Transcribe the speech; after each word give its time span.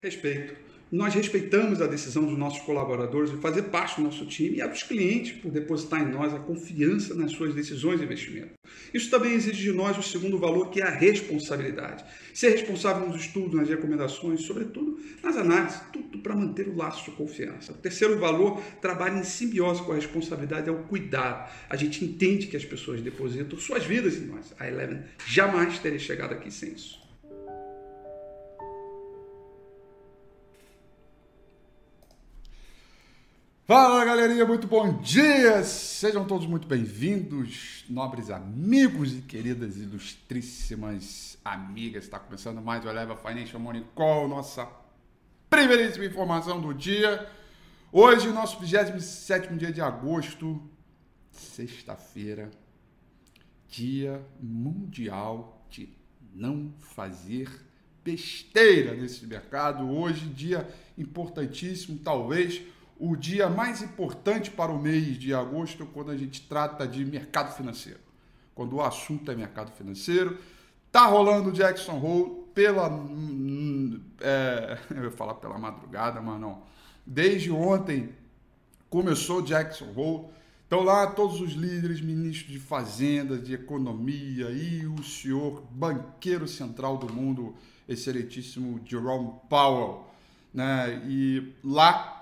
Respeito. 0.00 0.54
Nós 0.92 1.12
respeitamos 1.12 1.82
a 1.82 1.86
decisão 1.88 2.24
dos 2.24 2.38
nossos 2.38 2.60
colaboradores 2.60 3.32
de 3.32 3.36
fazer 3.38 3.64
parte 3.64 3.96
do 3.96 4.02
nosso 4.02 4.24
time 4.26 4.58
e 4.58 4.62
a 4.62 4.68
dos 4.68 4.84
clientes 4.84 5.32
por 5.32 5.50
depositar 5.50 6.00
em 6.00 6.12
nós 6.12 6.32
a 6.32 6.38
confiança 6.38 7.16
nas 7.16 7.32
suas 7.32 7.52
decisões 7.52 7.98
de 7.98 8.04
investimento. 8.04 8.52
Isso 8.94 9.10
também 9.10 9.32
exige 9.32 9.60
de 9.60 9.72
nós 9.72 9.98
o 9.98 10.02
segundo 10.02 10.38
valor, 10.38 10.70
que 10.70 10.80
é 10.80 10.84
a 10.84 10.90
responsabilidade. 10.90 12.04
Ser 12.32 12.50
responsável 12.50 13.08
nos 13.08 13.20
estudos, 13.20 13.54
nas 13.54 13.68
recomendações, 13.68 14.42
sobretudo 14.42 15.00
nas 15.20 15.36
análises, 15.36 15.80
tudo 15.92 16.20
para 16.20 16.36
manter 16.36 16.68
o 16.68 16.76
laço 16.76 17.10
de 17.10 17.16
confiança. 17.16 17.72
O 17.72 17.78
terceiro 17.78 18.20
valor 18.20 18.62
trabalha 18.80 19.18
em 19.18 19.24
simbiose 19.24 19.82
com 19.82 19.90
a 19.90 19.96
responsabilidade, 19.96 20.68
é 20.68 20.72
o 20.72 20.84
cuidado. 20.84 21.52
A 21.68 21.74
gente 21.74 22.04
entende 22.04 22.46
que 22.46 22.56
as 22.56 22.64
pessoas 22.64 23.02
depositam 23.02 23.58
suas 23.58 23.84
vidas 23.84 24.14
em 24.14 24.26
nós. 24.26 24.54
A 24.60 24.68
Eleven 24.68 25.02
jamais 25.26 25.80
teria 25.80 25.98
chegado 25.98 26.34
aqui 26.34 26.52
sem 26.52 26.72
isso. 26.72 27.07
Fala 33.68 34.02
galerinha, 34.02 34.46
muito 34.46 34.66
bom 34.66 34.98
dia! 34.98 35.62
Sejam 35.62 36.26
todos 36.26 36.46
muito 36.46 36.66
bem-vindos, 36.66 37.84
nobres 37.86 38.30
amigos 38.30 39.12
e 39.12 39.20
queridas 39.20 39.76
ilustríssimas 39.76 41.36
amigas. 41.44 42.04
Está 42.04 42.18
começando 42.18 42.62
mais 42.62 42.82
o 42.82 42.88
Eleva 42.88 43.14
Financial 43.14 43.60
Morning 43.60 43.84
Call, 43.94 44.26
nossa 44.26 44.66
primeiríssima 45.50 46.06
informação 46.06 46.58
do 46.62 46.72
dia. 46.72 47.30
Hoje, 47.92 48.28
nosso 48.28 48.58
27 48.58 49.54
dia 49.56 49.70
de 49.70 49.82
agosto, 49.82 50.66
sexta-feira, 51.30 52.50
dia 53.68 54.24
mundial 54.40 55.62
de 55.68 55.90
não 56.34 56.72
fazer 56.78 57.50
besteira 58.02 58.94
nesse 58.94 59.26
mercado. 59.26 59.90
Hoje, 59.90 60.24
dia 60.24 60.66
importantíssimo, 60.96 61.98
talvez 61.98 62.62
o 62.98 63.16
dia 63.16 63.48
mais 63.48 63.80
importante 63.80 64.50
para 64.50 64.72
o 64.72 64.78
mês 64.78 65.16
de 65.16 65.32
agosto 65.32 65.86
quando 65.86 66.10
a 66.10 66.16
gente 66.16 66.42
trata 66.48 66.86
de 66.86 67.04
mercado 67.04 67.54
financeiro. 67.54 68.00
Quando 68.54 68.76
o 68.76 68.82
assunto 68.82 69.30
é 69.30 69.36
mercado 69.36 69.70
financeiro, 69.70 70.38
tá 70.90 71.06
rolando 71.06 71.52
Jackson 71.52 71.96
Hole 71.96 72.44
pela 72.52 72.90
é, 74.20 74.78
eu 74.90 75.04
ia 75.04 75.10
falar 75.12 75.34
pela 75.34 75.56
madrugada, 75.56 76.20
mas 76.20 76.40
não. 76.40 76.62
Desde 77.06 77.52
ontem 77.52 78.12
começou 78.90 79.42
Jackson 79.42 79.92
Hole. 79.94 80.26
Estão 80.64 80.82
lá 80.82 81.06
todos 81.06 81.40
os 81.40 81.52
líderes, 81.52 82.00
ministros 82.02 82.52
de 82.52 82.58
fazenda, 82.58 83.38
de 83.38 83.54
economia 83.54 84.50
e 84.50 84.86
o 84.86 85.02
senhor 85.02 85.62
banqueiro 85.70 86.46
central 86.46 86.98
do 86.98 87.10
mundo, 87.10 87.54
excelentíssimo 87.88 88.78
Jerome 88.84 89.32
Powell, 89.48 90.04
né? 90.52 91.02
E 91.06 91.54
lá 91.64 92.17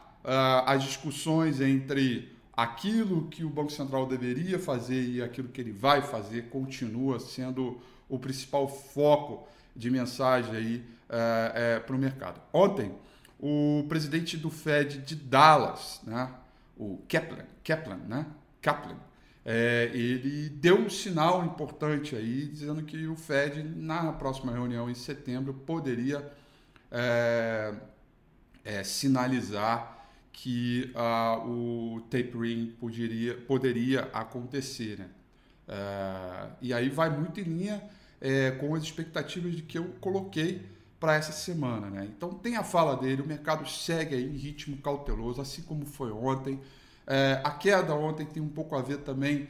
as 0.65 0.83
discussões 0.83 1.61
entre 1.61 2.37
aquilo 2.57 3.29
que 3.29 3.45
o 3.45 3.51
Banco 3.51 3.71
Central 3.71 4.07
deveria 4.07 4.59
fazer 4.59 5.03
e 5.03 5.23
aquilo 5.23 5.49
que 5.49 5.61
ele 5.61 5.73
vai 5.73 6.03
fazer 6.03 6.49
continua 6.49 7.21
sendo 7.21 7.81
o 8.09 8.19
principal 8.19 8.67
foco 8.67 9.47
de 9.75 9.91
mensagem 9.91 10.57
aí 10.57 10.77
uh, 11.11 11.79
uh, 11.79 11.85
para 11.85 11.95
o 11.95 11.99
mercado. 11.99 12.41
Ontem, 12.53 12.93
o 13.39 13.85
presidente 13.89 14.37
do 14.37 14.51
Fed 14.51 14.99
de 14.99 15.15
Dallas, 15.15 16.01
né, 16.05 16.31
o 16.77 16.99
Kaplan, 17.09 17.45
Kaplan, 17.63 18.01
né, 18.09 18.27
Kaplan, 18.63 18.97
é, 19.49 19.91
ele 19.95 20.49
deu 20.49 20.77
um 20.77 20.91
sinal 20.91 21.45
importante 21.45 22.17
aí, 22.17 22.47
dizendo 22.47 22.83
que 22.83 23.07
o 23.07 23.15
Fed, 23.15 23.63
na 23.63 24.13
próxima 24.13 24.51
reunião 24.51 24.91
em 24.91 24.95
setembro, 24.95 25.55
poderia 25.55 26.33
é, 26.91 27.73
é, 28.65 28.83
sinalizar 28.83 29.96
que 30.37 30.93
uh, 30.95 31.49
o 31.49 32.01
tapering 32.11 32.67
poderia, 32.79 33.35
poderia 33.35 34.03
acontecer. 34.13 34.99
Né? 34.99 35.09
Uh, 35.67 36.53
e 36.61 36.75
aí 36.75 36.91
vai 36.91 37.09
muito 37.09 37.41
em 37.41 37.45
linha 37.45 37.83
é, 38.21 38.51
com 38.51 38.75
as 38.75 38.83
expectativas 38.83 39.57
de 39.57 39.63
que 39.63 39.79
eu 39.79 39.95
coloquei 39.99 40.61
para 41.01 41.15
essa 41.15 41.33
semana. 41.33 41.89
Né? 41.89 42.07
Então 42.15 42.35
tem 42.35 42.57
a 42.57 42.63
fala 42.63 42.95
dele, 42.97 43.23
o 43.23 43.27
mercado 43.27 43.67
segue 43.67 44.15
em 44.15 44.37
ritmo 44.37 44.77
cauteloso, 44.77 45.41
assim 45.41 45.63
como 45.63 45.87
foi 45.87 46.13
ontem. 46.13 46.61
É, 47.07 47.41
a 47.43 47.51
queda 47.51 47.95
ontem 47.95 48.27
tem 48.27 48.43
um 48.43 48.49
pouco 48.51 48.77
a 48.77 48.83
ver 48.83 48.99
também 48.99 49.49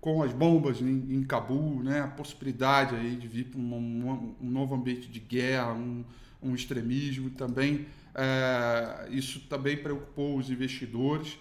com 0.00 0.20
as 0.20 0.32
bombas 0.32 0.80
em, 0.80 1.14
em 1.14 1.22
Cabul, 1.22 1.80
né? 1.84 2.00
a 2.00 2.08
possibilidade 2.08 2.96
aí 2.96 3.14
de 3.14 3.28
vir 3.28 3.44
para 3.44 3.60
um, 3.60 4.34
um, 4.40 4.50
novo 4.50 4.74
ambiente 4.74 5.08
de 5.08 5.20
guerra, 5.20 5.74
um, 5.74 6.04
um 6.44 6.54
extremismo 6.54 7.30
também 7.30 7.86
é, 8.14 9.08
isso 9.10 9.40
também 9.40 9.76
preocupou 9.76 10.38
os 10.38 10.48
investidores. 10.48 11.36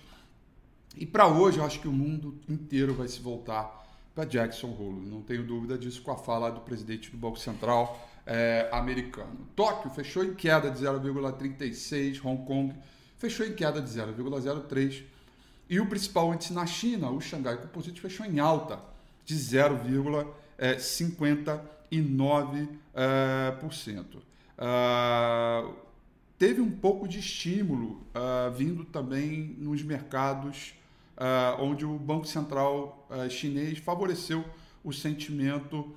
E 0.97 1.06
para 1.06 1.28
hoje, 1.28 1.59
eu 1.59 1.66
acho 1.66 1.80
que 1.80 1.88
o 1.88 1.91
mundo 1.91 2.40
inteiro 2.50 2.96
vai 2.96 3.08
se 3.08 3.22
voltar 3.22 3.84
para 4.16 4.25
Jackson 4.25 4.68
Hole. 4.68 5.06
Não 5.08 5.22
tenho 5.22 5.44
dúvida 5.44 5.78
disso 5.78 6.02
com 6.02 6.09
a 6.12 6.18
fala 6.18 6.50
do 6.52 6.62
presidente 6.62 7.12
do 7.12 7.18
Banco 7.18 7.38
Central 7.38 8.10
é, 8.25 8.68
americano. 8.72 9.48
Tóquio 9.56 9.92
fechou 9.92 10.24
em 10.24 10.33
queda 10.33 10.72
de 10.72 10.80
0,36, 10.83 12.24
Hong 12.24 12.44
Kong 12.45 12.74
fechou 13.18 13.45
em 13.45 13.54
queda 13.54 13.81
de 13.81 13.89
0,03 13.89 15.04
e 15.69 15.80
o 15.80 15.86
principal 15.88 16.33
índice 16.33 16.51
na 16.54 16.66
China, 16.66 17.10
o 17.10 17.22
Xangai 17.22 17.56
Composite, 17.57 18.01
fechou 18.01 18.25
em 18.25 18.39
alta 18.39 18.80
de 19.25 19.36
0,59%. 19.36 20.27
É, 24.25 24.32
uh, 24.63 25.74
teve 26.38 26.62
um 26.62 26.71
pouco 26.71 27.07
de 27.07 27.19
estímulo 27.19 28.01
uh, 28.15 28.51
vindo 28.51 28.86
também 28.86 29.56
nos 29.60 29.83
mercados 29.83 30.74
uh, 31.18 31.62
onde 31.62 31.86
o 31.86 32.00
Banco 32.00 32.25
Central 32.25 33.07
chinês 33.30 33.77
favoreceu 33.77 34.44
o 34.83 34.92
sentimento 34.92 35.95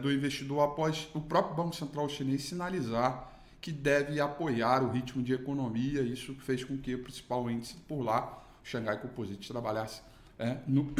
do 0.00 0.10
investidor 0.10 0.62
após 0.62 1.08
o 1.12 1.20
próprio 1.20 1.54
Banco 1.54 1.76
Central 1.76 2.08
chinês 2.08 2.44
sinalizar 2.44 3.34
que 3.64 3.72
deve 3.72 4.20
apoiar 4.20 4.82
o 4.82 4.90
ritmo 4.90 5.22
de 5.22 5.32
economia. 5.32 6.02
Isso 6.02 6.34
fez 6.34 6.62
com 6.62 6.76
que 6.76 6.94
o 6.94 7.02
principal 7.02 7.50
índice 7.50 7.74
por 7.88 8.02
lá, 8.02 8.44
o 8.62 8.66
Xangai 8.66 9.00
Composite, 9.00 9.48
trabalhasse, 9.48 10.02
é, 10.38 10.58
no, 10.66 10.92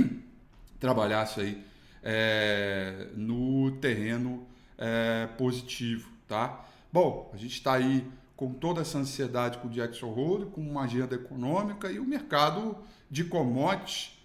trabalhasse 0.80 1.40
aí, 1.42 1.64
é, 2.02 3.08
no 3.14 3.72
terreno 3.82 4.46
é, 4.80 5.28
positivo. 5.38 6.10
Tá? 6.26 6.64
Bom, 6.92 7.30
a 7.32 7.36
gente 7.36 7.52
está 7.52 7.74
aí 7.74 8.04
com 8.36 8.52
toda 8.54 8.80
essa 8.80 8.98
ansiedade 8.98 9.58
com 9.58 9.68
o 9.68 9.70
Jackson 9.70 10.06
Hole, 10.08 10.46
com 10.46 10.60
uma 10.60 10.82
agenda 10.82 11.14
econômica 11.14 11.92
e 11.92 12.00
o 12.00 12.04
mercado 12.04 12.76
de 13.10 13.22
commodities 13.22 14.18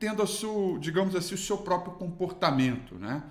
tendo 0.00 0.22
a 0.22 0.26
seu, 0.26 0.78
digamos 0.80 1.14
assim, 1.14 1.34
o 1.34 1.38
seu 1.38 1.58
próprio 1.58 1.92
comportamento. 1.92 2.94
Né? 2.96 3.22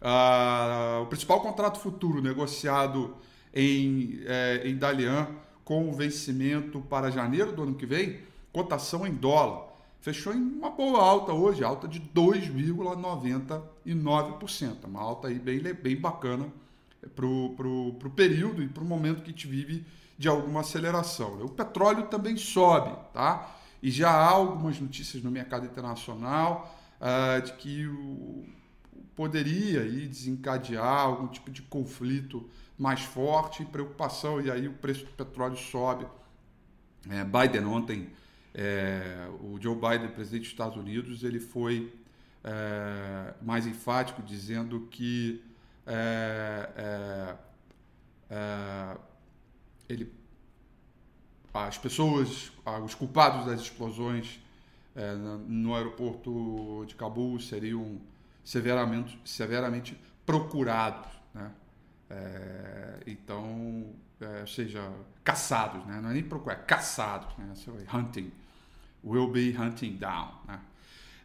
Ah, 0.00 1.00
o 1.02 1.06
principal 1.06 1.40
contrato 1.40 1.80
futuro 1.80 2.22
negociado 2.22 3.16
em, 3.52 4.20
é, 4.26 4.62
em 4.68 4.76
Dalian 4.76 5.26
com 5.64 5.92
vencimento 5.92 6.80
para 6.82 7.10
janeiro 7.10 7.52
do 7.52 7.62
ano 7.62 7.74
que 7.74 7.86
vem, 7.86 8.20
cotação 8.52 9.06
em 9.06 9.12
dólar, 9.12 9.67
fechou 10.00 10.32
em 10.32 10.40
uma 10.40 10.70
boa 10.70 11.02
alta 11.02 11.32
hoje, 11.32 11.64
alta 11.64 11.88
de 11.88 12.00
2,99%, 12.00 14.84
uma 14.84 15.00
alta 15.00 15.26
aí 15.28 15.38
bem, 15.38 15.60
bem 15.60 15.96
bacana 15.96 16.46
para 17.14 17.26
o 17.26 18.12
período 18.14 18.62
e 18.62 18.68
para 18.68 18.82
o 18.82 18.86
momento 18.86 19.22
que 19.22 19.30
a 19.30 19.32
gente 19.32 19.46
vive 19.46 19.86
de 20.16 20.28
alguma 20.28 20.60
aceleração. 20.60 21.36
Né? 21.36 21.44
O 21.44 21.48
petróleo 21.48 22.08
também 22.08 22.36
sobe, 22.36 22.94
tá? 23.12 23.54
E 23.80 23.90
já 23.90 24.10
há 24.10 24.30
algumas 24.30 24.80
notícias 24.80 25.22
no 25.22 25.30
mercado 25.30 25.64
internacional 25.64 26.76
uh, 27.00 27.40
de 27.40 27.52
que 27.52 27.86
o, 27.86 28.44
poderia 29.14 29.82
aí 29.82 30.06
desencadear 30.06 31.00
algum 31.00 31.28
tipo 31.28 31.50
de 31.50 31.62
conflito 31.62 32.48
mais 32.76 33.00
forte 33.00 33.62
e 33.62 33.66
preocupação, 33.66 34.40
e 34.40 34.50
aí 34.50 34.68
o 34.68 34.72
preço 34.72 35.04
do 35.04 35.10
petróleo 35.10 35.56
sobe. 35.56 36.06
É, 37.08 37.24
Biden 37.24 37.64
ontem, 37.64 38.10
é, 38.54 39.28
o 39.40 39.58
Joe 39.60 39.74
Biden, 39.74 40.08
presidente 40.08 40.42
dos 40.42 40.50
Estados 40.50 40.76
Unidos, 40.76 41.22
ele 41.22 41.40
foi 41.40 41.92
é, 42.44 43.34
mais 43.42 43.66
enfático, 43.66 44.22
dizendo 44.22 44.88
que 44.90 45.42
é, 45.86 46.70
é, 46.76 47.36
é, 48.30 48.96
ele, 49.88 50.12
as 51.52 51.78
pessoas, 51.78 52.52
os 52.84 52.94
culpados 52.94 53.46
das 53.46 53.60
explosões 53.60 54.40
é, 54.94 55.14
no 55.14 55.74
aeroporto 55.74 56.84
de 56.86 56.94
Cabul 56.94 57.40
seriam 57.40 58.00
severamente, 58.44 59.18
severamente 59.24 59.98
procurados, 60.26 61.10
né? 61.34 61.50
É, 62.10 63.00
então, 63.06 63.94
é, 64.20 64.44
seja, 64.46 64.90
caçados, 65.22 65.84
né? 65.86 66.00
não 66.00 66.10
é 66.10 66.14
nem 66.14 66.22
procurar, 66.22 66.54
é 66.54 66.58
caçados, 66.58 67.36
né? 67.36 67.52
hunting, 67.92 68.32
will 69.04 69.30
be 69.30 69.54
hunting 69.56 69.96
down. 69.96 70.32
Né? 70.46 70.58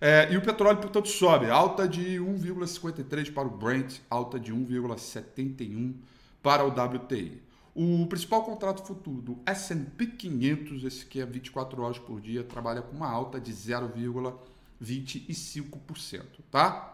É, 0.02 0.34
e 0.34 0.38
o 0.38 0.42
petróleo, 0.42 0.80
portanto, 0.80 1.08
sobe, 1.08 1.50
alta 1.50 1.88
de 1.88 2.20
1,53 2.20 3.34
para 3.34 3.48
o 3.48 3.52
Brent, 3.52 4.00
alta 4.10 4.38
de 4.38 4.54
1,71 4.54 5.96
para 6.42 6.66
o 6.66 6.68
WTI. 6.68 7.42
O 7.74 8.06
principal 8.08 8.44
contrato 8.44 8.86
futuro 8.86 9.22
do 9.22 9.40
S&P 9.46 10.06
500, 10.06 10.84
esse 10.84 11.06
que 11.06 11.22
é 11.22 11.26
24 11.26 11.82
horas 11.82 11.98
por 11.98 12.20
dia, 12.22 12.44
trabalha 12.44 12.82
com 12.82 12.94
uma 12.96 13.10
alta 13.10 13.40
de 13.40 13.52
0,25%, 13.52 16.26
tá? 16.52 16.90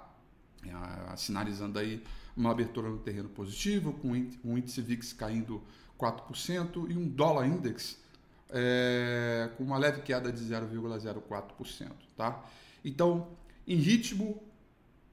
É, 0.64 1.16
sinalizando 1.18 1.80
aí 1.80 2.04
uma 2.40 2.52
abertura 2.52 2.90
no 2.90 2.98
terreno 2.98 3.30
positivo, 3.30 3.94
com 3.94 4.12
o 4.12 4.58
índice 4.58 4.82
VIX 4.82 5.14
caindo 5.14 5.62
4% 6.00 6.90
e 6.90 6.98
um 6.98 7.08
dólar 7.08 7.46
index 7.46 8.00
é, 8.50 9.50
com 9.58 9.64
uma 9.64 9.78
leve 9.78 10.02
queda 10.02 10.32
de 10.32 10.42
0,04%, 10.44 11.92
tá? 12.16 12.44
Então, 12.84 13.28
em 13.68 13.76
ritmo 13.76 14.42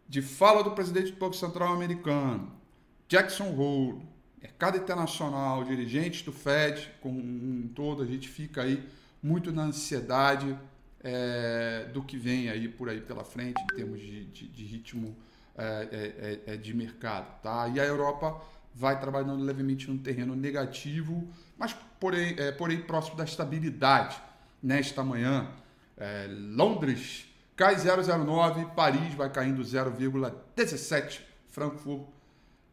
de 0.09 0.23
fala 0.23 0.63
do 0.63 0.71
presidente 0.71 1.11
do 1.11 1.19
Banco 1.19 1.35
Central 1.35 1.75
americano, 1.75 2.53
Jackson 3.09 3.55
Hole, 3.55 4.01
mercado 4.41 4.79
internacional, 4.79 5.65
dirigentes 5.65 6.23
do 6.23 6.33
Fed, 6.33 6.93
como 7.01 7.19
um 7.19 7.69
todo, 7.75 8.03
a 8.03 8.07
gente 8.07 8.29
fica 8.29 8.63
aí 8.63 8.89
muito 9.21 9.53
na 9.53 9.65
ansiedade 9.65 10.57
é, 11.01 11.91
do 11.93 12.03
que 12.03 12.17
vem 12.17 12.49
aí 12.49 12.69
por 12.69 12.89
aí 12.89 13.01
pela 13.01 13.25
frente 13.25 13.61
em 13.61 13.77
termos 13.77 14.01
de, 14.01 14.25
de, 14.27 14.47
de 14.49 14.65
ritmo 14.65 15.17
é, 15.57 16.43
é, 16.47 16.51
é, 16.51 16.55
é 16.55 16.57
de 16.57 16.75
mercado, 16.75 17.41
tá? 17.43 17.69
E 17.69 17.81
a 17.81 17.85
Europa 17.85 18.41
vai 18.75 19.01
trabalhando 19.01 19.43
levemente 19.43 19.91
no 19.91 19.99
terreno 19.99 20.37
negativo, 20.37 21.27
mas 21.57 21.75
porém, 21.99 22.35
é, 22.39 22.53
porém 22.53 22.83
próximo 22.83 23.17
da 23.17 23.25
estabilidade 23.25 24.21
nesta 24.63 25.03
manhã. 25.03 25.49
Londres 26.51 27.27
cai 27.57 27.75
0,09, 27.75 28.75
Paris 28.75 29.15
vai 29.15 29.31
caindo 29.31 29.63
0,17, 29.63 31.23
Frankfurt 31.49 32.07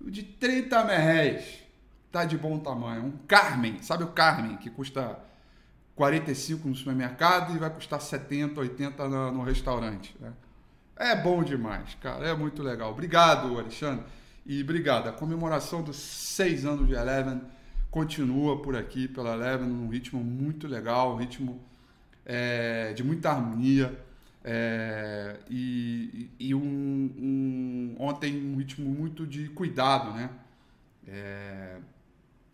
de 0.00 0.22
30 0.22 0.82
merréis, 0.84 1.58
tá 2.10 2.24
de 2.24 2.38
bom 2.38 2.58
tamanho. 2.58 3.04
Um 3.04 3.12
Carmen, 3.28 3.82
sabe 3.82 4.04
o 4.04 4.06
Carmen, 4.06 4.56
que 4.56 4.70
custa 4.70 5.18
45 5.96 6.66
no 6.66 6.74
supermercado 6.74 7.54
e 7.54 7.58
vai 7.58 7.68
custar 7.68 8.00
70, 8.00 8.58
80 8.58 9.06
no, 9.06 9.32
no 9.32 9.42
restaurante. 9.42 10.16
Né? 10.18 10.32
É 10.96 11.14
bom 11.14 11.44
demais, 11.44 11.94
cara. 12.00 12.26
É 12.26 12.34
muito 12.34 12.62
legal. 12.62 12.90
Obrigado, 12.90 13.58
Alexandre. 13.58 14.06
E 14.46 14.62
obrigado. 14.62 15.10
A 15.10 15.12
comemoração 15.12 15.82
dos 15.82 15.96
seis 15.96 16.64
anos 16.64 16.88
de 16.88 16.94
Eleven 16.94 17.42
continua 17.90 18.62
por 18.62 18.74
aqui 18.74 19.06
pela 19.06 19.34
Eleven 19.34 19.68
num 19.68 19.88
ritmo 19.90 20.24
muito 20.24 20.66
legal, 20.66 21.12
um 21.12 21.16
ritmo 21.16 21.62
é, 22.24 22.92
de 22.92 23.02
muita 23.02 23.30
harmonia. 23.30 23.98
É, 24.42 25.38
e, 25.50 26.30
e 26.38 26.54
um, 26.54 26.60
um, 26.60 27.96
ontem 27.98 28.42
um 28.42 28.56
ritmo 28.56 28.88
muito 28.88 29.26
de 29.26 29.48
cuidado, 29.50 30.12
né? 30.12 30.30
É, 31.06 31.78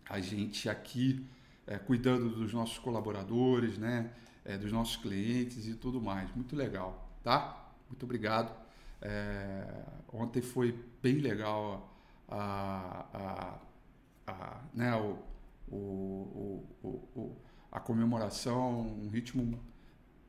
a 0.09 0.19
gente 0.19 0.69
aqui 0.69 1.25
é, 1.65 1.77
cuidando 1.77 2.29
dos 2.29 2.53
nossos 2.53 2.77
colaboradores, 2.79 3.77
né? 3.77 4.09
É, 4.43 4.57
dos 4.57 4.71
nossos 4.71 4.97
clientes 4.97 5.67
e 5.67 5.75
tudo 5.75 6.01
mais. 6.01 6.33
Muito 6.35 6.55
legal, 6.55 7.09
tá? 7.23 7.71
Muito 7.89 8.03
obrigado. 8.03 8.51
É, 9.01 9.83
ontem 10.11 10.41
foi 10.41 10.77
bem 11.01 11.19
legal 11.19 11.93
a, 12.27 13.05
a, 13.13 14.31
a, 14.31 14.61
né, 14.73 14.95
o, 14.95 15.17
o, 15.69 16.65
o, 16.83 16.87
o 17.15 17.37
a 17.71 17.79
comemoração, 17.79 18.81
um 18.81 19.09
ritmo 19.09 19.59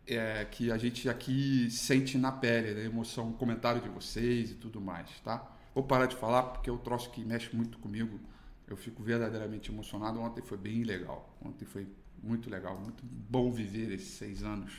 é, 0.06 0.44
que 0.44 0.72
a 0.72 0.78
gente 0.78 1.08
aqui 1.08 1.70
sente 1.70 2.16
na 2.16 2.32
pele, 2.32 2.70
a 2.70 2.74
né? 2.74 2.84
emoção, 2.84 3.30
o 3.30 3.34
comentário 3.34 3.80
de 3.80 3.88
vocês 3.88 4.50
e 4.50 4.54
tudo 4.54 4.80
mais, 4.80 5.08
tá? 5.22 5.54
Vou 5.74 5.84
parar 5.84 6.06
de 6.06 6.16
falar 6.16 6.44
porque 6.44 6.70
é 6.70 6.72
um 6.72 6.78
troço 6.78 7.10
que 7.10 7.24
mexe 7.24 7.54
muito 7.54 7.78
comigo. 7.78 8.18
Eu 8.66 8.76
fico 8.76 9.02
verdadeiramente 9.02 9.70
emocionado. 9.70 10.20
Ontem 10.20 10.42
foi 10.42 10.58
bem 10.58 10.82
legal. 10.82 11.36
Ontem 11.44 11.64
foi 11.64 11.86
muito 12.22 12.50
legal, 12.50 12.78
muito 12.80 13.04
bom 13.04 13.52
viver 13.52 13.92
esses 13.92 14.08
seis 14.08 14.42
anos. 14.42 14.72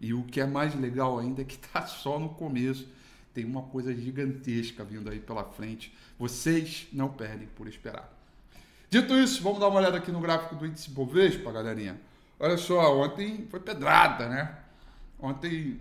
E 0.00 0.12
o 0.12 0.24
que 0.24 0.40
é 0.40 0.46
mais 0.46 0.74
legal 0.74 1.18
ainda 1.18 1.42
é 1.42 1.44
que 1.44 1.54
está 1.54 1.86
só 1.86 2.18
no 2.18 2.30
começo. 2.30 2.88
Tem 3.32 3.44
uma 3.44 3.62
coisa 3.62 3.94
gigantesca 3.94 4.84
vindo 4.84 5.08
aí 5.08 5.20
pela 5.20 5.44
frente. 5.44 5.96
Vocês 6.18 6.88
não 6.92 7.08
perdem 7.08 7.48
por 7.48 7.68
esperar. 7.68 8.12
Dito 8.92 9.14
isso, 9.14 9.42
vamos 9.42 9.58
dar 9.58 9.68
uma 9.68 9.78
olhada 9.78 9.96
aqui 9.96 10.12
no 10.12 10.20
gráfico 10.20 10.54
do 10.54 10.66
índice 10.66 10.90
Bovespa, 10.90 11.50
galerinha. 11.50 11.98
Olha 12.38 12.58
só, 12.58 13.00
ontem 13.00 13.46
foi 13.48 13.58
pedrada, 13.58 14.28
né? 14.28 14.54
Ontem 15.18 15.80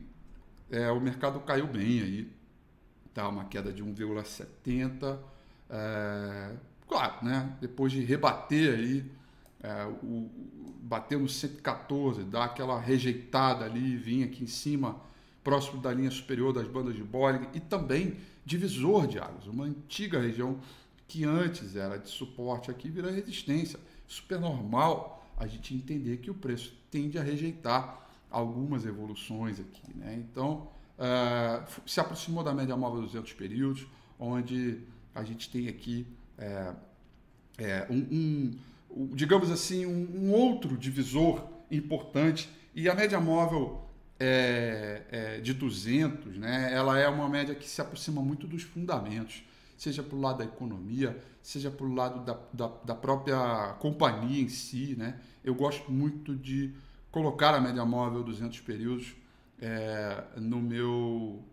é, 0.71 0.89
o 0.91 1.01
mercado 1.01 1.37
caiu 1.41 1.67
bem 1.67 2.01
aí, 2.01 2.31
tá? 3.13 3.27
Uma 3.27 3.43
queda 3.43 3.73
de 3.73 3.83
1,70. 3.83 5.19
É, 5.69 6.53
claro, 6.87 7.15
né? 7.21 7.53
Depois 7.59 7.91
de 7.91 8.01
rebater 8.01 8.75
aí, 8.75 9.11
é, 9.61 9.87
o, 10.01 10.29
bater 10.81 11.19
no 11.19 11.27
114, 11.27 12.23
dar 12.23 12.45
aquela 12.45 12.79
rejeitada 12.79 13.65
ali, 13.65 13.97
vir 13.97 14.23
aqui 14.23 14.45
em 14.45 14.47
cima, 14.47 15.01
próximo 15.43 15.81
da 15.81 15.93
linha 15.93 16.11
superior 16.11 16.53
das 16.53 16.65
bandas 16.65 16.95
de 16.95 17.03
Bollinger 17.03 17.49
e 17.53 17.59
também 17.59 18.15
divisor 18.45 19.05
de 19.05 19.19
águas, 19.19 19.47
uma 19.47 19.65
antiga 19.65 20.17
região 20.17 20.61
que 21.11 21.25
antes 21.25 21.75
era 21.75 21.99
de 21.99 22.07
suporte 22.07 22.71
aqui 22.71 22.89
vira 22.89 23.11
resistência. 23.11 23.77
Super 24.07 24.39
normal 24.39 25.29
a 25.37 25.45
gente 25.45 25.75
entender 25.75 26.17
que 26.17 26.31
o 26.31 26.33
preço 26.33 26.73
tende 26.89 27.19
a 27.19 27.21
rejeitar 27.21 28.07
algumas 28.29 28.85
evoluções 28.85 29.59
aqui. 29.59 29.93
Né? 29.93 30.15
Então, 30.15 30.69
uh, 30.97 31.81
se 31.85 31.99
aproximou 31.99 32.45
da 32.45 32.53
média 32.53 32.77
móvel 32.77 33.01
200 33.01 33.33
períodos, 33.33 33.85
onde 34.17 34.79
a 35.13 35.21
gente 35.25 35.49
tem 35.49 35.67
aqui 35.67 36.07
é, 36.37 36.73
é, 37.57 37.87
um, 37.89 38.57
um, 38.89 39.07
digamos 39.13 39.51
assim, 39.51 39.85
um, 39.85 40.07
um, 40.15 40.31
outro 40.31 40.77
divisor 40.77 41.45
importante 41.69 42.49
e 42.73 42.87
a 42.87 42.95
média 42.95 43.19
móvel 43.19 43.83
é, 44.17 45.01
é, 45.11 45.41
de 45.41 45.53
200, 45.53 46.37
né, 46.37 46.71
ela 46.73 46.97
é 46.97 47.09
uma 47.09 47.27
média 47.27 47.53
que 47.53 47.67
se 47.67 47.81
aproxima 47.81 48.21
muito 48.21 48.47
dos 48.47 48.63
fundamentos 48.63 49.43
seja 49.81 50.03
para 50.03 50.15
o 50.15 50.21
lado 50.21 50.37
da 50.37 50.43
economia, 50.43 51.19
seja 51.41 51.71
para 51.71 51.87
o 51.87 51.91
lado 51.91 52.23
da, 52.23 52.37
da, 52.53 52.71
da, 52.85 52.93
própria 52.93 53.75
companhia 53.79 54.39
em 54.39 54.47
si. 54.47 54.95
Né? 54.95 55.19
Eu 55.43 55.55
gosto 55.55 55.91
muito 55.91 56.35
de 56.35 56.71
colocar 57.09 57.55
a 57.55 57.59
média 57.59 57.83
móvel 57.83 58.21
200 58.21 58.59
períodos 58.59 59.15
é, 59.59 60.23
no 60.37 60.61
meu, 60.61 61.43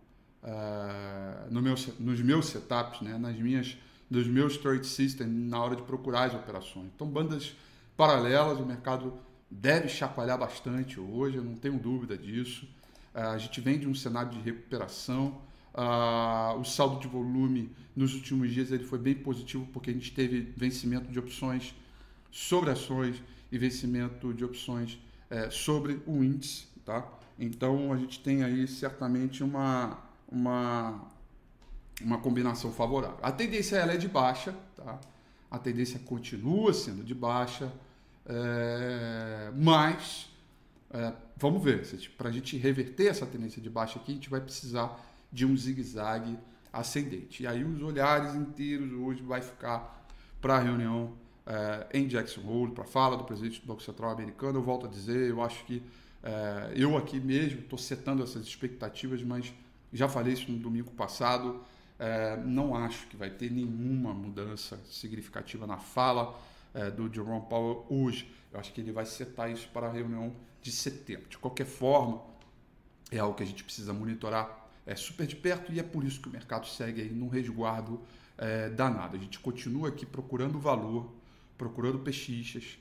uh, 0.43 1.51
no 1.51 1.59
meu, 1.59 1.73
nos 1.99 2.21
meus 2.21 2.45
setups, 2.45 3.01
né? 3.01 3.17
nas 3.17 3.35
minhas, 3.35 3.75
nos 4.07 4.27
meus 4.27 4.57
trade 4.57 4.85
systems, 4.85 5.49
na 5.49 5.59
hora 5.59 5.75
de 5.75 5.81
procurar 5.81 6.25
as 6.25 6.35
operações. 6.35 6.85
Então, 6.95 7.07
bandas 7.07 7.55
paralelas, 7.97 8.59
o 8.59 8.63
mercado 8.63 9.11
deve 9.49 9.89
chacoalhar 9.89 10.37
bastante 10.37 10.99
hoje, 10.99 11.37
eu 11.37 11.43
não 11.43 11.55
tenho 11.55 11.79
dúvida 11.79 12.15
disso. 12.15 12.67
Uh, 13.15 13.21
a 13.21 13.37
gente 13.39 13.59
vem 13.59 13.79
de 13.79 13.87
um 13.87 13.95
cenário 13.95 14.29
de 14.29 14.39
recuperação, 14.39 15.41
Uh, 15.79 16.59
o 16.59 16.65
saldo 16.65 16.99
de 16.99 17.07
volume 17.07 17.71
nos 17.95 18.13
últimos 18.13 18.51
dias 18.51 18.69
ele 18.69 18.83
foi 18.83 18.99
bem 18.99 19.15
positivo 19.15 19.65
porque 19.71 19.89
a 19.89 19.93
gente 19.93 20.11
teve 20.11 20.41
vencimento 20.57 21.09
de 21.09 21.17
opções 21.17 21.73
sobre 22.29 22.69
ações, 22.69 23.23
investimento 23.49 24.33
de 24.33 24.43
opções 24.43 24.99
é, 25.29 25.49
sobre 25.49 26.01
o 26.05 26.21
índice, 26.21 26.67
tá? 26.83 27.07
Então 27.39 27.93
a 27.93 27.97
gente 27.97 28.19
tem 28.19 28.43
aí 28.43 28.67
certamente 28.67 29.41
uma, 29.41 29.97
uma, 30.29 31.07
uma 32.01 32.17
combinação 32.17 32.73
favorável. 32.73 33.17
A 33.21 33.31
tendência 33.31 33.77
ela 33.77 33.93
é 33.93 33.97
de 33.97 34.09
baixa, 34.09 34.53
tá? 34.75 34.99
A 35.49 35.57
tendência 35.57 35.97
continua 35.99 36.73
sendo 36.73 37.05
de 37.05 37.15
baixa, 37.15 37.71
é, 38.25 39.49
mas 39.55 40.29
é, 40.91 41.13
vamos 41.37 41.63
ver, 41.63 41.87
para 42.17 42.27
a 42.27 42.31
gente 42.31 42.57
reverter 42.57 43.07
essa 43.07 43.25
tendência 43.25 43.61
de 43.61 43.69
baixa 43.69 43.97
aqui, 43.97 44.11
a 44.11 44.15
gente 44.15 44.29
vai 44.29 44.41
precisar 44.41 45.08
de 45.31 45.45
um 45.45 45.55
zigue-zague 45.55 46.37
ascendente. 46.71 47.43
E 47.43 47.47
aí 47.47 47.63
os 47.63 47.81
olhares 47.81 48.35
inteiros 48.35 48.91
hoje 48.93 49.21
vai 49.21 49.41
ficar 49.41 50.07
para 50.41 50.55
a 50.55 50.59
reunião 50.59 51.13
é, 51.45 51.87
em 51.93 52.07
Jackson 52.07 52.41
Hole, 52.41 52.71
para 52.71 52.83
a 52.83 52.87
fala 52.87 53.17
do 53.17 53.23
presidente 53.23 53.61
do 53.61 53.67
Banco 53.67 53.81
Central 53.81 54.11
americano. 54.11 54.59
Eu 54.59 54.63
volto 54.63 54.85
a 54.85 54.89
dizer, 54.89 55.29
eu 55.29 55.41
acho 55.41 55.65
que 55.65 55.81
é, 56.23 56.73
eu 56.75 56.97
aqui 56.97 57.19
mesmo 57.19 57.61
estou 57.61 57.79
setando 57.79 58.23
essas 58.23 58.45
expectativas, 58.45 59.23
mas 59.23 59.53
já 59.91 60.07
falei 60.07 60.33
isso 60.33 60.51
no 60.51 60.59
domingo 60.59 60.91
passado. 60.91 61.61
É, 61.97 62.37
não 62.37 62.75
acho 62.75 63.07
que 63.07 63.17
vai 63.17 63.29
ter 63.29 63.51
nenhuma 63.51 64.13
mudança 64.13 64.79
significativa 64.89 65.67
na 65.67 65.77
fala 65.77 66.39
é, 66.73 66.89
do 66.89 67.11
Jerome 67.13 67.45
Powell 67.49 67.85
hoje. 67.89 68.31
Eu 68.51 68.59
acho 68.59 68.71
que 68.71 68.79
ele 68.79 68.91
vai 68.91 69.05
setar 69.05 69.51
isso 69.51 69.67
para 69.73 69.87
a 69.87 69.91
reunião 69.91 70.33
de 70.61 70.71
setembro. 70.71 71.27
De 71.29 71.37
qualquer 71.37 71.65
forma, 71.65 72.21
é 73.11 73.19
algo 73.19 73.35
que 73.35 73.43
a 73.43 73.45
gente 73.45 73.63
precisa 73.63 73.91
monitorar 73.91 74.68
é, 74.89 74.95
super 74.95 75.27
de 75.27 75.35
perto 75.35 75.71
e 75.71 75.79
é 75.79 75.83
por 75.83 76.03
isso 76.03 76.19
que 76.19 76.27
o 76.27 76.31
mercado 76.31 76.65
segue 76.65 77.01
aí 77.01 77.11
num 77.11 77.27
resguardo 77.27 78.01
é, 78.35 78.69
danado. 78.69 79.15
A 79.15 79.19
gente 79.19 79.37
continua 79.37 79.89
aqui 79.89 80.03
procurando 80.03 80.57
valor, 80.57 81.13
procurando 81.55 81.99
pechinchas. 81.99 82.79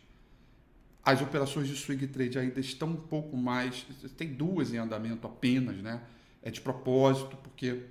As 1.05 1.21
operações 1.21 1.69
de 1.69 1.77
swing 1.77 2.07
trade 2.07 2.39
ainda 2.39 2.61
estão 2.61 2.89
um 2.89 2.97
pouco 2.97 3.37
mais. 3.37 3.87
Tem 4.17 4.33
duas 4.33 4.73
em 4.73 4.79
andamento 4.79 5.27
apenas, 5.27 5.77
né? 5.83 6.01
É 6.43 6.51
de 6.51 6.63
propósito, 6.63 7.37
porque 7.37 7.83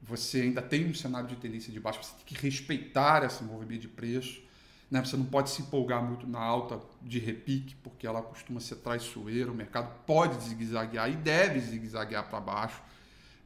você 0.00 0.42
ainda 0.42 0.62
tem 0.62 0.88
um 0.88 0.94
cenário 0.94 1.28
de 1.28 1.34
tendência 1.34 1.72
de 1.72 1.80
baixo, 1.80 2.04
você 2.04 2.14
tem 2.14 2.24
que 2.24 2.40
respeitar 2.40 3.24
esse 3.24 3.42
movimento 3.42 3.80
de 3.80 3.88
preço. 3.88 4.40
Né? 4.88 5.04
Você 5.04 5.16
não 5.16 5.24
pode 5.24 5.50
se 5.50 5.62
empolgar 5.62 6.04
muito 6.04 6.24
na 6.24 6.38
alta 6.38 6.80
de 7.02 7.18
repique, 7.18 7.74
porque 7.82 8.06
ela 8.06 8.22
costuma 8.22 8.60
ser 8.60 8.76
traiçoeira. 8.76 9.50
O 9.50 9.54
mercado 9.54 9.92
pode 10.06 10.40
zigue-zaguear 10.44 11.10
e 11.10 11.16
deve 11.16 11.58
zigue-zaguear 11.58 12.28
para 12.28 12.40
baixo. 12.40 12.80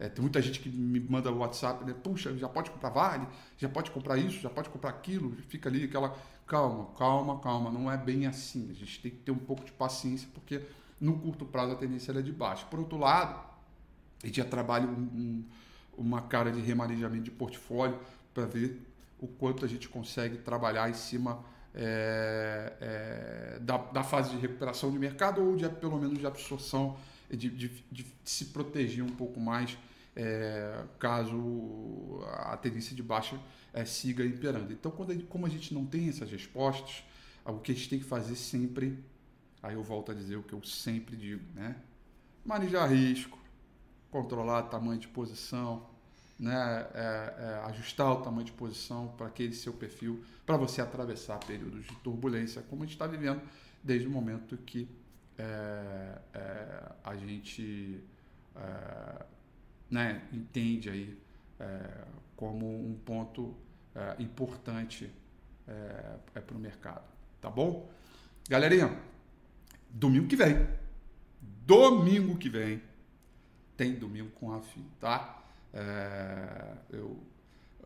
É, 0.00 0.08
tem 0.08 0.22
muita 0.22 0.40
gente 0.40 0.60
que 0.60 0.70
me 0.70 0.98
manda 0.98 1.30
WhatsApp, 1.30 1.84
né? 1.84 1.94
Puxa, 2.02 2.34
já 2.34 2.48
pode 2.48 2.70
comprar 2.70 2.88
Vale, 2.88 3.28
já 3.58 3.68
pode 3.68 3.90
comprar 3.90 4.16
isso, 4.16 4.40
já 4.40 4.48
pode 4.48 4.70
comprar 4.70 4.88
aquilo. 4.88 5.36
Fica 5.48 5.68
ali 5.68 5.84
aquela. 5.84 6.16
Calma, 6.46 6.86
calma, 6.98 7.38
calma. 7.38 7.70
Não 7.70 7.92
é 7.92 7.98
bem 7.98 8.26
assim. 8.26 8.70
A 8.70 8.74
gente 8.74 8.98
tem 9.02 9.10
que 9.10 9.18
ter 9.18 9.30
um 9.30 9.38
pouco 9.38 9.62
de 9.62 9.72
paciência, 9.72 10.26
porque 10.32 10.62
no 10.98 11.18
curto 11.18 11.44
prazo 11.44 11.72
a 11.72 11.76
tendência 11.76 12.12
é 12.12 12.22
de 12.22 12.32
baixo. 12.32 12.66
Por 12.70 12.80
outro 12.80 12.96
lado, 12.96 13.38
a 14.22 14.26
gente 14.26 14.38
já 14.38 14.44
trabalha 14.44 14.86
um, 14.86 15.02
um, 15.02 15.44
uma 15.98 16.22
cara 16.22 16.50
de 16.50 16.60
remanejamento 16.62 17.24
de 17.24 17.30
portfólio 17.30 17.98
para 18.32 18.46
ver 18.46 18.80
o 19.18 19.28
quanto 19.28 19.66
a 19.66 19.68
gente 19.68 19.86
consegue 19.86 20.38
trabalhar 20.38 20.88
em 20.88 20.94
cima 20.94 21.44
é, 21.74 22.72
é, 22.80 23.58
da, 23.60 23.76
da, 23.76 24.02
fase 24.02 24.30
de 24.30 24.38
recuperação 24.38 24.90
de 24.90 24.98
mercado 24.98 25.42
ou 25.42 25.56
de, 25.56 25.68
pelo 25.68 25.98
menos 25.98 26.18
de 26.18 26.26
absorção, 26.26 26.96
de, 27.28 27.50
de, 27.50 27.68
de 27.92 28.06
se 28.24 28.46
proteger 28.46 29.04
um 29.04 29.10
pouco 29.10 29.38
mais 29.38 29.76
é, 30.20 30.84
caso 30.98 32.20
a 32.26 32.54
tendência 32.58 32.94
de 32.94 33.02
baixa 33.02 33.40
é, 33.72 33.86
siga 33.86 34.22
imperando. 34.24 34.70
Então, 34.70 34.90
quando 34.90 35.18
como 35.24 35.46
a 35.46 35.48
gente 35.48 35.72
não 35.72 35.86
tem 35.86 36.10
essas 36.10 36.30
respostas, 36.30 37.02
o 37.44 37.58
que 37.58 37.72
a 37.72 37.74
gente 37.74 37.88
tem 37.88 37.98
que 37.98 38.04
fazer 38.04 38.36
sempre, 38.36 39.02
aí 39.62 39.74
eu 39.74 39.82
volto 39.82 40.12
a 40.12 40.14
dizer 40.14 40.36
o 40.36 40.42
que 40.42 40.52
eu 40.52 40.62
sempre 40.62 41.16
digo, 41.16 41.42
né? 41.54 41.76
Manejar 42.44 42.90
risco, 42.90 43.38
controlar 44.10 44.64
tamanho 44.64 45.00
de 45.00 45.08
posição, 45.08 45.86
né? 46.38 46.86
É, 46.94 47.34
é, 47.38 47.60
ajustar 47.70 48.12
o 48.12 48.16
tamanho 48.16 48.44
de 48.44 48.52
posição 48.52 49.08
para 49.16 49.26
aquele 49.26 49.54
seu 49.54 49.72
perfil, 49.72 50.22
para 50.44 50.58
você 50.58 50.82
atravessar 50.82 51.38
períodos 51.38 51.86
de 51.86 51.94
turbulência, 51.96 52.60
como 52.68 52.82
a 52.82 52.84
gente 52.84 52.94
está 52.94 53.06
vivendo 53.06 53.40
desde 53.82 54.06
o 54.06 54.10
momento 54.10 54.54
que 54.58 54.86
é, 55.38 56.18
é, 56.34 56.92
a 57.02 57.16
gente 57.16 58.04
né, 59.90 60.22
entende 60.32 60.88
aí 60.88 61.18
é, 61.58 62.04
como 62.36 62.66
um 62.66 62.94
ponto 63.04 63.54
é, 63.94 64.22
importante 64.22 65.10
é, 65.66 66.16
é 66.36 66.40
para 66.40 66.56
o 66.56 66.60
mercado. 66.60 67.04
Tá 67.40 67.50
bom? 67.50 67.90
Galerinha, 68.48 68.96
domingo 69.88 70.26
que 70.26 70.36
vem, 70.36 70.66
domingo 71.66 72.36
que 72.36 72.48
vem, 72.48 72.82
tem 73.76 73.94
domingo 73.94 74.30
com 74.30 74.52
a 74.52 74.60
FI, 74.60 74.84
tá? 75.00 75.42
É, 75.72 76.74
eu, 76.90 77.18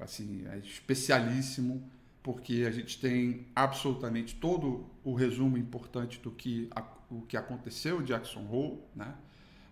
assim, 0.00 0.46
é 0.48 0.58
especialíssimo 0.58 1.88
porque 2.22 2.64
a 2.66 2.70
gente 2.70 2.98
tem 2.98 3.46
absolutamente 3.54 4.34
todo 4.36 4.86
o 5.04 5.14
resumo 5.14 5.58
importante 5.58 6.18
do 6.20 6.30
que, 6.30 6.70
o 7.10 7.20
que 7.22 7.36
aconteceu 7.36 8.00
em 8.00 8.04
Jackson 8.04 8.46
Hole, 8.50 8.80
né? 8.96 9.14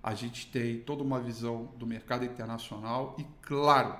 A 0.02 0.14
gente 0.14 0.46
tem 0.50 0.80
toda 0.80 1.02
uma 1.02 1.20
visão 1.20 1.70
do 1.78 1.86
mercado 1.86 2.24
internacional 2.24 3.14
e, 3.18 3.24
claro, 3.40 3.96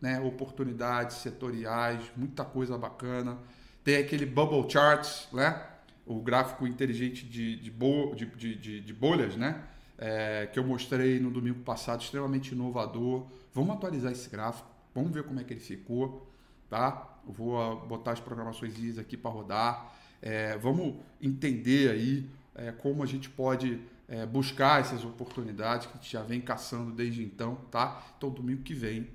né, 0.00 0.20
oportunidades 0.20 1.18
setoriais, 1.18 2.02
muita 2.16 2.44
coisa 2.44 2.76
bacana. 2.76 3.38
Tem 3.84 3.96
aquele 3.96 4.26
bubble 4.26 4.68
charts, 4.70 5.28
né? 5.32 5.74
o 6.06 6.20
gráfico 6.20 6.66
inteligente 6.66 7.24
de, 7.24 7.56
de, 7.56 7.70
bo, 7.70 8.14
de, 8.14 8.26
de, 8.26 8.80
de 8.80 8.92
bolhas, 8.92 9.36
né? 9.36 9.62
É, 9.96 10.48
que 10.52 10.58
eu 10.58 10.64
mostrei 10.64 11.20
no 11.20 11.30
domingo 11.30 11.60
passado, 11.60 12.02
extremamente 12.02 12.52
inovador. 12.52 13.26
Vamos 13.52 13.76
atualizar 13.76 14.12
esse 14.12 14.28
gráfico, 14.28 14.68
vamos 14.94 15.12
ver 15.12 15.22
como 15.22 15.40
é 15.40 15.44
que 15.44 15.52
ele 15.52 15.60
ficou, 15.60 16.30
tá? 16.68 17.20
Vou 17.24 17.60
ah, 17.60 17.74
botar 17.74 18.12
as 18.12 18.20
programações 18.20 18.98
aqui 18.98 19.16
para 19.16 19.30
rodar. 19.30 19.94
É, 20.20 20.58
vamos 20.58 20.96
entender 21.22 21.90
aí 21.90 22.28
é, 22.54 22.72
como 22.72 23.02
a 23.02 23.06
gente 23.06 23.30
pode 23.30 23.80
é, 24.08 24.26
buscar 24.26 24.80
essas 24.80 25.04
oportunidades 25.04 25.86
que 25.86 25.92
a 25.92 25.96
gente 25.96 26.12
já 26.12 26.22
vem 26.22 26.40
caçando 26.40 26.92
desde 26.92 27.22
então, 27.22 27.56
tá? 27.70 28.04
Então, 28.16 28.30
domingo 28.30 28.62
que 28.62 28.74
vem, 28.74 29.08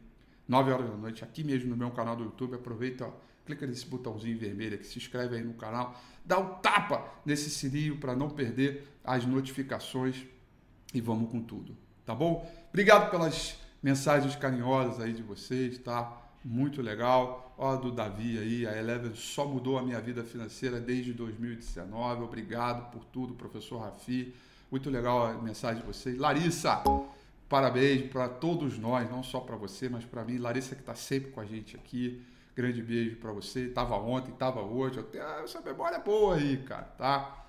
9 0.48 0.72
horas 0.72 0.90
da 0.90 0.96
noite, 0.96 1.24
aqui 1.24 1.44
mesmo 1.44 1.70
no 1.70 1.78
meu 1.78 1.92
canal 1.92 2.16
do 2.16 2.24
YouTube, 2.24 2.56
aproveita, 2.56 3.06
ó, 3.06 3.12
clica 3.46 3.66
nesse 3.66 3.86
botãozinho 3.86 4.38
vermelho 4.38 4.76
aqui, 4.76 4.86
se 4.86 4.98
inscreve 4.98 5.36
aí 5.36 5.44
no 5.44 5.54
canal, 5.54 6.00
dá 6.26 6.40
um 6.40 6.56
tapa 6.56 7.06
nesse 7.26 7.50
sininho 7.50 7.98
para 7.98 8.16
não 8.16 8.30
perder 8.30 8.88
as 9.04 9.26
notificações 9.26 10.26
e 10.94 11.02
vamos 11.02 11.32
com 11.32 11.42
tudo, 11.42 11.76
tá 12.06 12.14
bom? 12.14 12.50
Obrigado 12.70 13.10
pelas 13.12 13.58
mensagens 13.82 14.36
carinhosas 14.36 15.00
aí 15.00 15.14
de 15.14 15.24
vocês, 15.24 15.78
tá? 15.78 16.20
Muito 16.44 16.82
legal. 16.82 17.54
Ó, 17.58 17.76
do 17.76 17.92
Davi 17.92 18.40
aí, 18.40 18.66
a 18.66 18.78
Eleven 18.78 19.14
só 19.14 19.46
mudou 19.46 19.78
a 19.78 19.84
minha 19.84 20.00
vida 20.00 20.24
financeira 20.24 20.80
desde 20.80 21.12
2019. 21.12 22.24
Obrigado 22.24 22.90
por 22.92 23.04
tudo, 23.06 23.34
professor 23.34 23.80
Rafi. 23.80 24.34
Muito 24.72 24.88
legal 24.92 25.26
a 25.26 25.34
mensagem 25.34 25.82
de 25.82 25.88
vocês. 25.88 26.16
Larissa, 26.20 26.84
parabéns 27.50 28.08
para 28.12 28.30
todos 28.30 28.78
nós, 28.78 29.10
não 29.10 29.24
só 29.24 29.40
para 29.40 29.56
você, 29.56 29.90
mas 29.90 30.06
para 30.06 30.24
mim. 30.24 30.38
Larissa 30.38 30.76
que 30.76 30.82
está 30.82 30.94
sempre 30.94 31.32
com 31.32 31.42
a 31.42 31.46
gente 31.46 31.76
aqui. 31.76 32.24
Grande 32.56 32.80
beijo 32.84 33.16
para 33.16 33.32
você. 33.32 33.68
Tava 33.70 33.96
ontem, 33.96 34.32
tava 34.34 34.62
hoje. 34.62 35.00
Até, 35.00 35.20
ah, 35.20 35.42
essa 35.44 35.60
memória 35.60 35.96
é 35.96 36.00
boa 36.00 36.36
aí, 36.36 36.58
cara, 36.58 36.84
tá? 36.84 37.48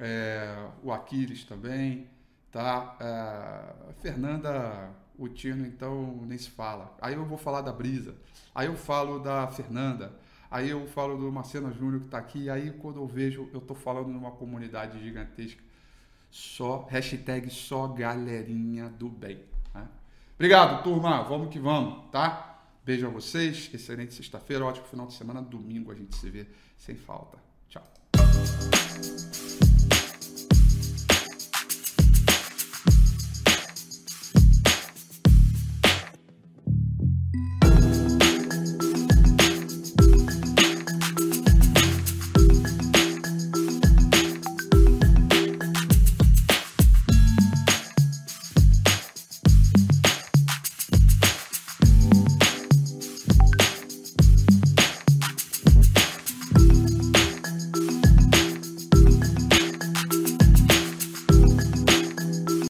É, 0.00 0.66
o 0.82 0.90
Aquiles 0.90 1.44
também, 1.44 2.08
tá? 2.50 2.96
É, 2.98 3.92
Fernanda, 4.00 4.90
o 5.16 5.28
Tino, 5.28 5.64
então 5.64 6.20
nem 6.26 6.36
se 6.36 6.50
fala. 6.50 6.96
Aí 7.00 7.14
eu 7.14 7.24
vou 7.24 7.38
falar 7.38 7.60
da 7.60 7.72
Brisa. 7.72 8.16
Aí 8.52 8.66
eu 8.66 8.76
falo 8.76 9.20
da 9.20 9.46
Fernanda. 9.46 10.12
Aí 10.50 10.68
eu 10.68 10.84
falo 10.88 11.16
do 11.16 11.30
Marcelo 11.30 11.70
Júnior 11.72 12.00
que 12.00 12.06
está 12.06 12.18
aqui. 12.18 12.50
Aí 12.50 12.72
quando 12.72 12.96
eu 12.96 13.06
vejo, 13.06 13.48
eu 13.52 13.60
estou 13.60 13.76
falando 13.76 14.08
numa 14.08 14.32
comunidade 14.32 14.98
gigantesca 15.00 15.62
só, 16.36 16.86
hashtag 16.90 17.48
só 17.48 17.88
galerinha 17.88 18.90
do 18.90 19.08
bem. 19.08 19.40
Né? 19.74 19.88
Obrigado, 20.34 20.82
turma. 20.82 21.22
Vamos 21.22 21.48
que 21.48 21.58
vamos, 21.58 22.10
tá? 22.10 22.60
Beijo 22.84 23.06
a 23.06 23.10
vocês. 23.10 23.70
Excelente 23.72 24.12
sexta-feira, 24.12 24.64
ótimo 24.64 24.86
final 24.86 25.06
de 25.06 25.14
semana. 25.14 25.40
Domingo 25.40 25.90
a 25.90 25.94
gente 25.94 26.14
se 26.14 26.28
vê 26.28 26.46
sem 26.76 26.94
falta. 26.94 27.38
Tchau. 27.68 27.82